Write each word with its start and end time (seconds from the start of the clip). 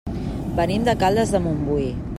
Venim 0.59 0.87
de 0.89 0.97
Caldes 1.05 1.35
de 1.37 1.43
Montbui. 1.49 1.91